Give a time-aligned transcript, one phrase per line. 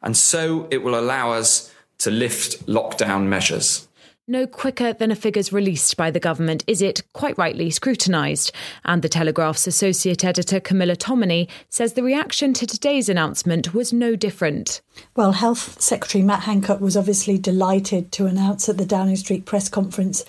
[0.01, 3.88] And so it will allow us to lift lockdown measures.
[4.29, 8.51] No quicker than a figures released by the government is it, quite rightly, scrutinised.
[8.85, 14.15] And The Telegraph's associate editor Camilla Tominey says the reaction to today's announcement was no
[14.15, 14.81] different.
[15.15, 19.67] Well, Health Secretary Matt Hancock was obviously delighted to announce at the Downing Street press
[19.67, 20.23] conference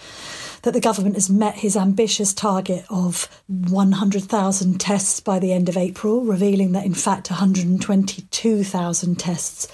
[0.62, 5.76] that the government has met his ambitious target of 100,000 tests by the end of
[5.76, 9.68] April, revealing that in fact 122,000 tests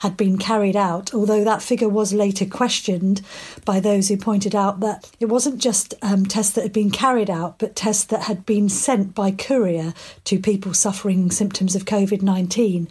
[0.00, 3.20] had been carried out, although that figure was later questioned
[3.64, 7.28] by those who pointed out that it wasn't just um, tests that had been carried
[7.28, 9.92] out, but tests that had been sent by courier
[10.24, 12.88] to people suffering symptoms of COVID 19.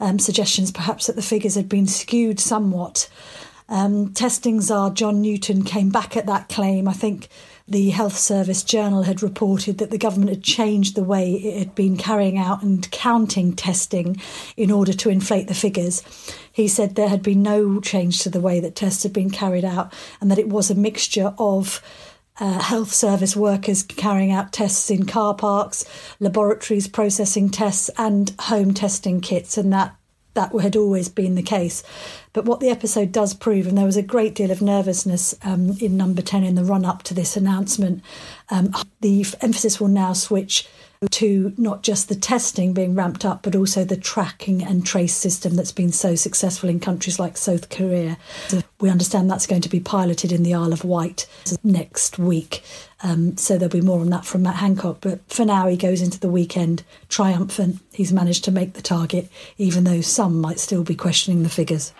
[0.00, 3.10] Um, suggestions perhaps that the figures had been skewed somewhat.
[3.68, 6.88] Um, testing czar John Newton came back at that claim.
[6.88, 7.28] I think
[7.70, 11.74] the Health Service Journal had reported that the government had changed the way it had
[11.76, 14.20] been carrying out and counting testing
[14.56, 16.02] in order to inflate the figures.
[16.52, 19.64] He said there had been no change to the way that tests had been carried
[19.64, 21.80] out and that it was a mixture of
[22.40, 25.84] uh, health service workers carrying out tests in car parks,
[26.18, 29.94] laboratories processing tests, and home testing kits, and that
[30.34, 31.82] that had always been the case.
[32.32, 35.76] But what the episode does prove, and there was a great deal of nervousness um,
[35.80, 38.02] in number 10 in the run up to this announcement,
[38.50, 40.68] um, the emphasis will now switch
[41.08, 45.56] to not just the testing being ramped up, but also the tracking and trace system
[45.56, 48.18] that's been so successful in countries like South Korea.
[48.48, 51.26] So we understand that's going to be piloted in the Isle of Wight
[51.64, 52.62] next week.
[53.02, 54.98] Um, so there'll be more on that from Matt Hancock.
[55.00, 57.80] But for now, he goes into the weekend triumphant.
[57.94, 61.94] He's managed to make the target, even though some might still be questioning the figures.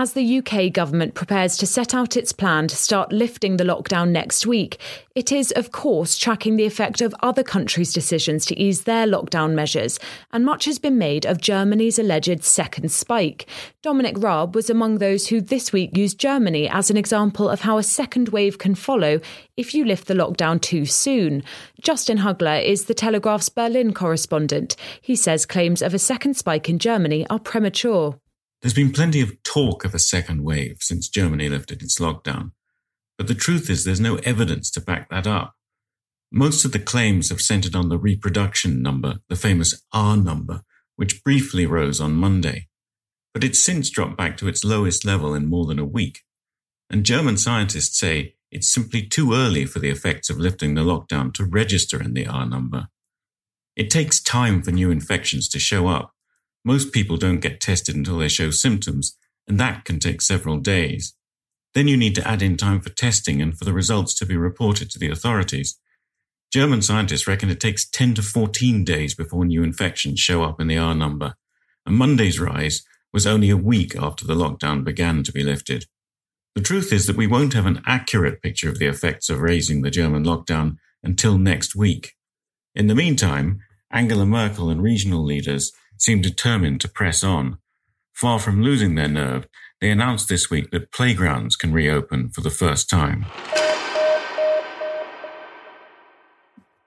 [0.00, 4.12] As the UK government prepares to set out its plan to start lifting the lockdown
[4.12, 4.80] next week,
[5.14, 9.52] it is, of course, tracking the effect of other countries' decisions to ease their lockdown
[9.52, 9.98] measures,
[10.32, 13.46] and much has been made of Germany's alleged second spike.
[13.82, 17.76] Dominic Raab was among those who this week used Germany as an example of how
[17.76, 19.20] a second wave can follow
[19.58, 21.42] if you lift the lockdown too soon.
[21.82, 24.76] Justin Huggler is the Telegraph's Berlin correspondent.
[25.02, 28.18] He says claims of a second spike in Germany are premature.
[28.62, 32.52] There's been plenty of talk of a second wave since Germany lifted its lockdown.
[33.16, 35.54] But the truth is, there's no evidence to back that up.
[36.30, 40.62] Most of the claims have centered on the reproduction number, the famous R number,
[40.96, 42.68] which briefly rose on Monday.
[43.32, 46.20] But it's since dropped back to its lowest level in more than a week.
[46.90, 51.32] And German scientists say it's simply too early for the effects of lifting the lockdown
[51.34, 52.88] to register in the R number.
[53.76, 56.12] It takes time for new infections to show up.
[56.64, 59.16] Most people don't get tested until they show symptoms,
[59.48, 61.14] and that can take several days.
[61.74, 64.36] Then you need to add in time for testing and for the results to be
[64.36, 65.78] reported to the authorities.
[66.52, 70.66] German scientists reckon it takes 10 to 14 days before new infections show up in
[70.66, 71.34] the R number,
[71.86, 75.86] and Monday's rise was only a week after the lockdown began to be lifted.
[76.54, 79.82] The truth is that we won't have an accurate picture of the effects of raising
[79.82, 82.16] the German lockdown until next week.
[82.74, 83.60] In the meantime,
[83.92, 87.58] Angela Merkel and regional leaders seem determined to press on.
[88.14, 89.46] Far from losing their nerve,
[89.80, 93.26] they announced this week that playgrounds can reopen for the first time.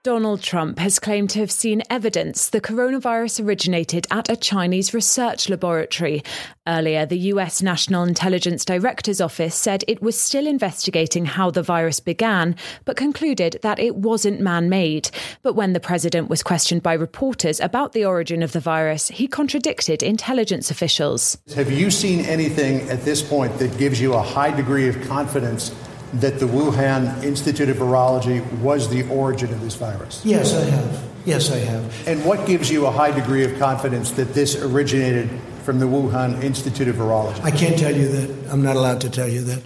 [0.04, 5.48] Donald Trump has claimed to have seen evidence the coronavirus originated at a Chinese research
[5.48, 6.22] laboratory.
[6.68, 12.00] Earlier, the US National Intelligence Director's Office said it was still investigating how the virus
[12.00, 12.54] began,
[12.84, 15.08] but concluded that it wasn't man made.
[15.40, 19.26] But when the president was questioned by reporters about the origin of the virus, he
[19.26, 21.38] contradicted intelligence officials.
[21.56, 25.74] Have you seen anything at this point that gives you a high degree of confidence?
[26.14, 30.22] That the Wuhan Institute of Virology was the origin of this virus?
[30.24, 31.04] Yes, I have.
[31.24, 32.08] Yes, I have.
[32.08, 35.30] And what gives you a high degree of confidence that this originated
[35.62, 37.40] from the Wuhan Institute of Virology?
[37.42, 38.52] I can't tell you that.
[38.52, 39.62] I'm not allowed to tell you that.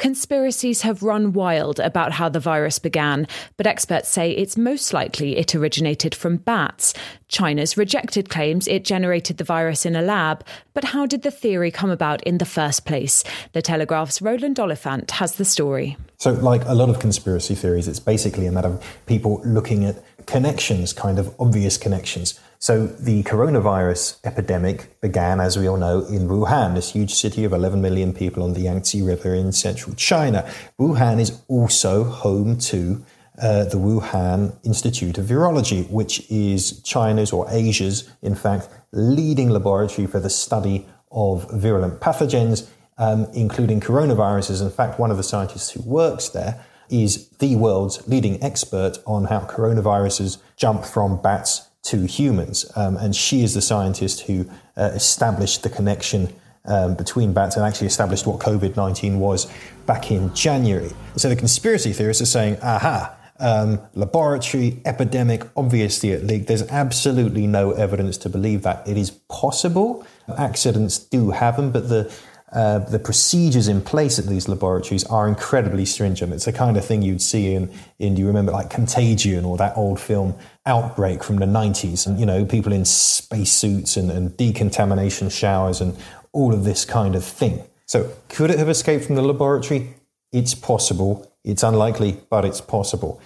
[0.00, 5.36] Conspiracies have run wild about how the virus began, but experts say it's most likely
[5.36, 6.94] it originated from bats.
[7.28, 10.42] China's rejected claims it generated the virus in a lab,
[10.72, 13.24] but how did the theory come about in the first place?
[13.52, 15.98] The Telegraph's Roland Oliphant has the story.
[16.16, 20.02] So, like a lot of conspiracy theories, it's basically a matter of people looking at
[20.30, 22.38] connections, kind of obvious connections.
[22.58, 27.52] So the coronavirus epidemic began, as we all know, in Wuhan, this huge city of
[27.52, 30.48] 11 million people on the Yangtze River in central China.
[30.78, 33.04] Wuhan is also home to
[33.42, 40.06] uh, the Wuhan Institute of Virology, which is China's or Asia's, in fact, leading laboratory
[40.06, 42.68] for the study of virulent pathogens,
[42.98, 44.62] um, including coronaviruses.
[44.62, 49.24] In fact, one of the scientists who works there is the world's leading expert on
[49.24, 52.70] how coronaviruses jump from bats to humans.
[52.76, 56.32] Um, and she is the scientist who uh, established the connection
[56.66, 59.50] um, between bats and actually established what COVID 19 was
[59.86, 60.90] back in January.
[61.16, 66.46] So the conspiracy theorists are saying, aha, um, laboratory, epidemic, obviously it leaked.
[66.46, 68.86] There's absolutely no evidence to believe that.
[68.86, 70.06] It is possible.
[70.36, 72.12] Accidents do happen, but the
[72.52, 76.32] uh, the procedures in place at these laboratories are incredibly stringent.
[76.32, 79.56] It's the kind of thing you'd see in, in do you remember like Contagion or
[79.58, 80.34] that old film
[80.66, 82.06] Outbreak from the 90s?
[82.06, 85.96] And, you know, people in spacesuits and, and decontamination showers and
[86.32, 87.62] all of this kind of thing.
[87.86, 89.94] So, could it have escaped from the laboratory?
[90.32, 91.32] It's possible.
[91.44, 93.20] It's unlikely, but it's possible.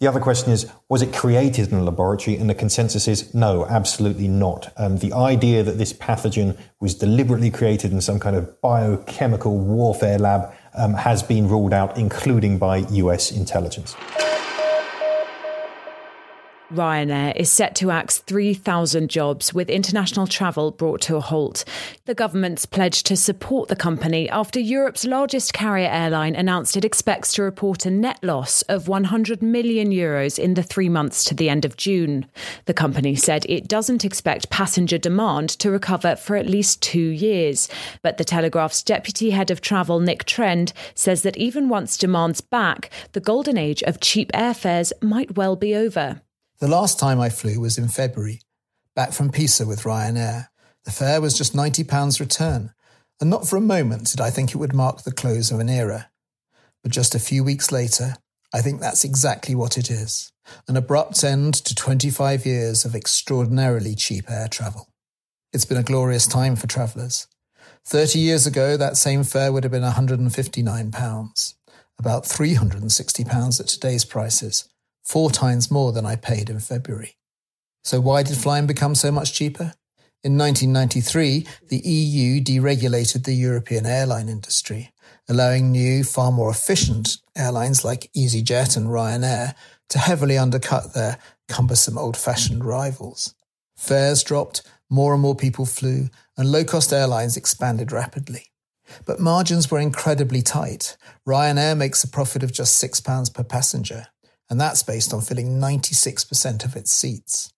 [0.00, 2.36] The other question is, was it created in a laboratory?
[2.36, 4.72] And the consensus is no, absolutely not.
[4.76, 10.18] Um, the idea that this pathogen was deliberately created in some kind of biochemical warfare
[10.18, 13.94] lab um, has been ruled out, including by US intelligence.
[16.74, 21.64] Ryanair is set to axe 3,000 jobs with international travel brought to a halt.
[22.06, 27.32] The government's pledge to support the company after Europe's largest carrier airline announced it expects
[27.34, 31.48] to report a net loss of 100 million euros in the three months to the
[31.48, 32.26] end of June.
[32.66, 37.68] The company said it doesn't expect passenger demand to recover for at least two years.
[38.02, 42.90] But the Telegraph's deputy head of travel, Nick Trend, says that even once demand's back,
[43.12, 46.20] the golden age of cheap airfares might well be over.
[46.60, 48.40] The last time I flew was in February,
[48.94, 50.48] back from Pisa with Ryanair.
[50.84, 52.72] The fare was just £90 return,
[53.20, 55.68] and not for a moment did I think it would mark the close of an
[55.68, 56.10] era.
[56.82, 58.14] But just a few weeks later,
[58.52, 60.30] I think that's exactly what it is
[60.68, 64.88] an abrupt end to 25 years of extraordinarily cheap air travel.
[65.52, 67.26] It's been a glorious time for travellers.
[67.86, 71.54] 30 years ago, that same fare would have been £159,
[71.98, 74.68] about £360 at today's prices
[75.04, 77.16] four times more than I paid in February.
[77.82, 79.74] So why did flying become so much cheaper?
[80.22, 84.92] In 1993, the EU deregulated the European airline industry,
[85.28, 89.54] allowing new, far more efficient airlines like EasyJet and Ryanair
[89.90, 93.34] to heavily undercut their cumbersome old fashioned rivals.
[93.76, 96.08] Fares dropped, more and more people flew,
[96.38, 98.46] and low cost airlines expanded rapidly.
[99.04, 100.96] But margins were incredibly tight.
[101.26, 104.06] Ryanair makes a profit of just £6 per passenger,
[104.50, 107.52] and that's based on filling 96% of its seats.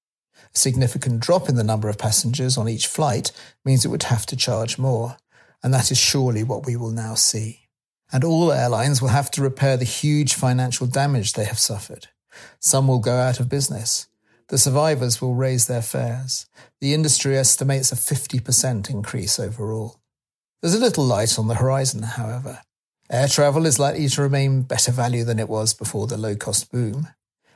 [0.54, 3.32] A significant drop in the number of passengers on each flight
[3.64, 5.16] means it would have to charge more,
[5.62, 7.68] and that is surely what we will now see.
[8.12, 12.08] And all airlines will have to repair the huge financial damage they have suffered.
[12.60, 14.06] Some will go out of business.
[14.48, 16.46] The survivors will raise their fares.
[16.80, 20.00] The industry estimates a 50% increase overall.
[20.62, 22.60] There's a little light on the horizon, however.
[23.08, 26.72] Air travel is likely to remain better value than it was before the low cost
[26.72, 27.08] boom.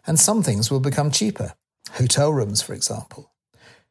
[0.07, 1.55] And some things will become cheaper.
[1.93, 3.33] Hotel rooms, for example.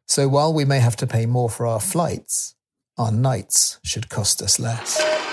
[0.07, 2.55] So while we may have to pay more for our flights,
[2.97, 5.28] our nights should cost us less.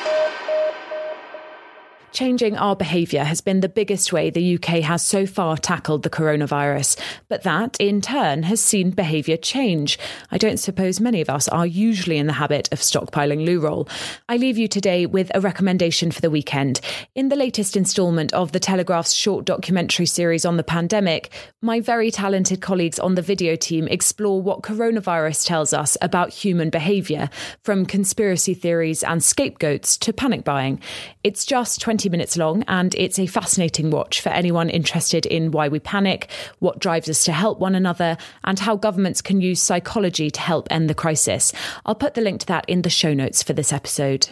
[2.17, 6.09] Changing our behaviour has been the biggest way the UK has so far tackled the
[6.09, 9.99] coronavirus, but that, in turn, has seen behaviour change.
[10.31, 13.87] I don't suppose many of us are usually in the habit of stockpiling loo roll.
[14.31, 16.81] I leave you today with a recommendation for the weekend.
[17.15, 21.31] In the latest instalment of the Telegraph's short documentary series on the pandemic,
[21.61, 26.71] my very talented colleagues on the video team explore what coronavirus tells us about human
[26.71, 27.29] behaviour,
[27.63, 30.81] from conspiracy theories and scapegoats to panic buying.
[31.23, 35.51] It's just 20 20 minutes long, and it's a fascinating watch for anyone interested in
[35.51, 39.61] why we panic, what drives us to help one another, and how governments can use
[39.61, 41.53] psychology to help end the crisis.
[41.85, 44.29] I'll put the link to that in the show notes for this episode.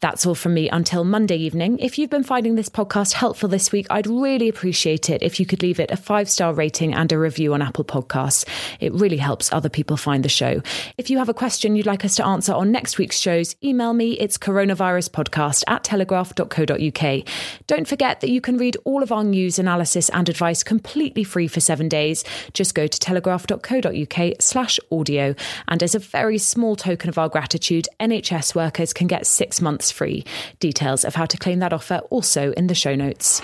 [0.00, 1.78] That's all from me until Monday evening.
[1.78, 5.46] If you've been finding this podcast helpful this week, I'd really appreciate it if you
[5.46, 8.48] could leave it a five star rating and a review on Apple Podcasts.
[8.80, 10.62] It really helps other people find the show.
[10.96, 13.92] If you have a question you'd like us to answer on next week's shows, email
[13.92, 14.12] me.
[14.12, 17.24] It's coronaviruspodcast at telegraph.co.uk.
[17.66, 21.48] Don't forget that you can read all of our news, analysis, and advice completely free
[21.48, 22.24] for seven days.
[22.52, 25.34] Just go to telegraph.co.uk slash audio.
[25.66, 29.90] And as a very small token of our gratitude, NHS workers can get six months
[29.90, 30.24] free.
[30.60, 33.40] Details of how to claim that offer also in the show notes.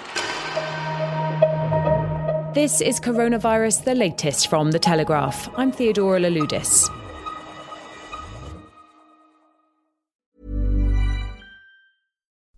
[2.54, 5.48] This is Coronavirus, the latest from The Telegraph.
[5.56, 6.90] I'm Theodora Louloudis.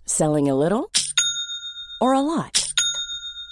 [0.06, 0.90] Selling a little
[2.00, 2.65] or a lot?